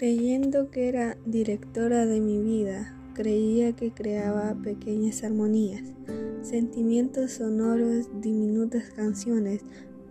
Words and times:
Creyendo 0.00 0.70
que 0.70 0.88
era 0.88 1.18
directora 1.26 2.06
de 2.06 2.22
mi 2.22 2.38
vida, 2.38 2.96
creía 3.12 3.76
que 3.76 3.92
creaba 3.92 4.54
pequeñas 4.54 5.22
armonías, 5.24 5.82
sentimientos 6.40 7.32
sonoros, 7.32 8.08
diminutas 8.22 8.88
canciones, 8.96 9.60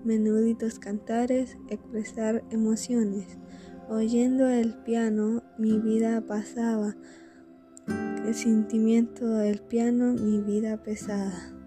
menuditos 0.04 0.78
cantares, 0.78 1.58
expresar 1.70 2.44
emociones. 2.52 3.40
Oyendo 3.90 4.48
el 4.48 4.76
piano, 4.76 5.42
mi 5.58 5.80
vida 5.80 6.22
pasaba. 6.22 6.96
El 8.28 8.36
sentimiento 8.36 9.28
del 9.28 9.60
piano, 9.60 10.14
mi 10.14 10.40
vida 10.40 10.84
pesada. 10.84 11.59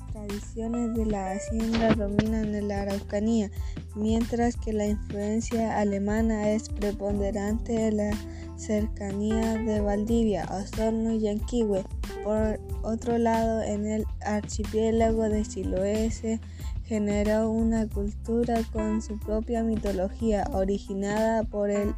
Las 0.00 0.12
tradiciones 0.12 0.94
de 0.94 1.06
la 1.06 1.32
hacienda 1.32 1.94
dominan 1.94 2.54
en 2.54 2.68
la 2.68 2.82
Araucanía, 2.82 3.50
mientras 3.94 4.56
que 4.56 4.72
la 4.72 4.86
influencia 4.86 5.78
alemana 5.78 6.50
es 6.50 6.68
preponderante 6.68 7.88
en 7.88 7.96
la 7.98 8.10
cercanía 8.56 9.54
de 9.54 9.80
Valdivia, 9.80 10.46
Osorno 10.50 11.12
y 11.12 11.20
Yanquihue. 11.20 11.84
Por 12.24 12.60
otro 12.82 13.18
lado, 13.18 13.62
en 13.62 13.86
el 13.86 14.04
archipiélago 14.20 15.28
de 15.28 15.42
Chiloé 15.42 16.10
se 16.10 16.40
generó 16.84 17.50
una 17.50 17.88
cultura 17.88 18.62
con 18.72 19.00
su 19.00 19.18
propia 19.18 19.62
mitología, 19.62 20.44
originada 20.52 21.44
por 21.44 21.70
el 21.70 21.94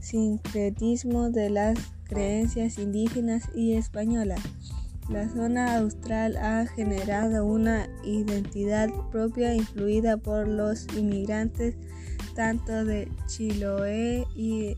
sincretismo 0.00 1.30
de 1.30 1.50
las 1.50 1.78
creencias 2.04 2.78
indígenas 2.78 3.48
y 3.54 3.74
españolas. 3.74 4.40
La 5.08 5.26
zona 5.28 5.78
austral 5.78 6.36
ha 6.36 6.66
generado 6.66 7.46
una 7.46 7.88
identidad 8.04 8.90
propia 9.10 9.54
influida 9.54 10.18
por 10.18 10.46
los 10.46 10.86
inmigrantes 10.96 11.76
tanto 12.34 12.84
de 12.84 13.10
Chiloé 13.26 14.26
y 14.36 14.76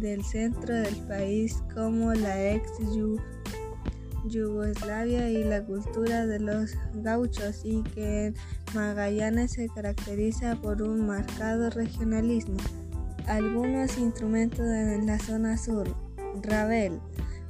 del 0.00 0.24
centro 0.24 0.72
del 0.72 0.96
país 1.08 1.62
como 1.74 2.14
la 2.14 2.52
ex 2.52 2.70
Yugoslavia 4.24 5.28
y 5.30 5.44
la 5.44 5.64
cultura 5.64 6.26
de 6.26 6.38
los 6.38 6.74
gauchos 6.94 7.62
y 7.64 7.82
que 7.82 8.26
en 8.26 8.34
Magallanes 8.74 9.52
se 9.52 9.68
caracteriza 9.68 10.56
por 10.56 10.80
un 10.80 11.06
marcado 11.06 11.70
regionalismo. 11.70 12.56
Algunos 13.26 13.98
instrumentos 13.98 14.66
en 14.66 15.06
la 15.06 15.18
zona 15.18 15.56
sur, 15.58 15.94
Ravel, 16.42 17.00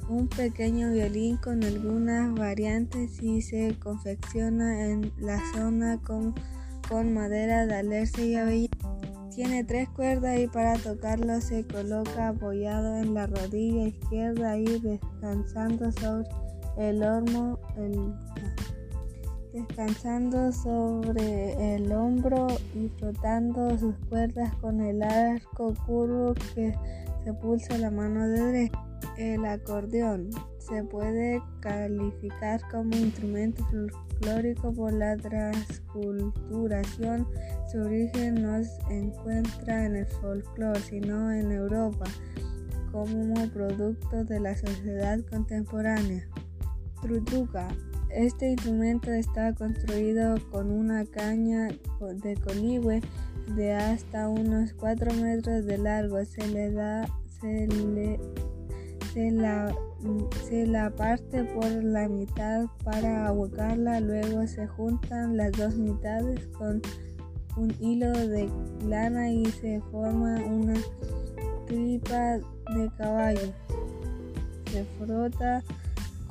un 0.09 0.27
pequeño 0.27 0.91
violín 0.91 1.37
con 1.37 1.63
algunas 1.63 2.33
variantes 2.33 3.21
y 3.21 3.41
se 3.41 3.77
confecciona 3.79 4.85
en 4.85 5.11
la 5.17 5.39
zona 5.53 5.99
con, 6.01 6.35
con 6.87 7.13
madera 7.13 7.65
de 7.65 7.75
alerce 7.75 8.25
y 8.25 8.35
avellana. 8.35 8.93
Tiene 9.33 9.63
tres 9.63 9.89
cuerdas 9.89 10.39
y 10.39 10.47
para 10.47 10.77
tocarlo 10.77 11.41
se 11.41 11.65
coloca 11.65 12.29
apoyado 12.29 12.97
en 12.97 13.15
la 13.15 13.25
rodilla 13.25 13.87
izquierda 13.87 14.57
y 14.57 14.79
descansando 14.79 15.91
sobre 15.91 16.27
el 16.77 17.03
descansando 19.53 20.51
sobre 20.51 21.75
el 21.75 21.91
hombro 21.91 22.47
y 22.75 22.89
frotando 22.99 23.77
sus 23.77 23.95
cuerdas 24.09 24.53
con 24.55 24.81
el 24.81 25.01
arco 25.03 25.73
curvo 25.85 26.33
que 26.55 26.75
se 27.23 27.33
pulsa 27.33 27.77
la 27.77 27.91
mano 27.91 28.27
de 28.27 28.41
derecha. 28.41 28.82
El 29.17 29.45
acordeón 29.45 30.29
se 30.57 30.83
puede 30.83 31.41
calificar 31.59 32.59
como 32.71 32.95
instrumento 32.95 33.63
folclórico 33.65 34.73
por 34.73 34.91
la 34.91 35.15
transculturación. 35.17 37.27
Su 37.71 37.81
origen 37.81 38.41
no 38.41 38.63
se 38.63 38.81
encuentra 38.89 39.85
en 39.85 39.97
el 39.97 40.07
folclore, 40.07 40.79
sino 40.79 41.31
en 41.31 41.51
Europa, 41.51 42.05
como 42.91 43.35
producto 43.49 44.23
de 44.23 44.39
la 44.39 44.55
sociedad 44.55 45.19
contemporánea. 45.29 46.27
Trutruca. 47.01 47.67
Este 48.09 48.49
instrumento 48.51 49.11
está 49.11 49.53
construido 49.53 50.37
con 50.51 50.71
una 50.71 51.05
caña 51.05 51.67
de 51.99 52.37
coligüe 52.37 53.01
de 53.55 53.73
hasta 53.73 54.29
unos 54.29 54.71
4 54.73 55.13
metros 55.15 55.65
de 55.65 55.77
largo. 55.77 56.23
Se 56.25 56.47
le 56.47 56.71
da 56.71 57.05
se 59.13 59.29
la, 59.29 59.73
se 60.47 60.65
la 60.65 60.89
parte 60.89 61.43
por 61.43 61.71
la 61.83 62.09
mitad 62.09 62.65
para 62.83 63.27
abocarla, 63.27 63.99
luego 63.99 64.47
se 64.47 64.65
juntan 64.65 65.37
las 65.37 65.51
dos 65.51 65.75
mitades 65.75 66.47
con 66.57 66.81
un 67.55 67.75
hilo 67.79 68.11
de 68.11 68.49
lana 68.87 69.29
y 69.29 69.45
se 69.45 69.79
forma 69.91 70.35
una 70.43 70.73
tripa 71.67 72.37
de 72.73 72.91
caballo. 72.97 73.53
Se 74.71 74.83
frota 74.97 75.61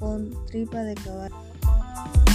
con 0.00 0.30
tripa 0.46 0.82
de 0.82 0.94
caballo. 0.96 2.31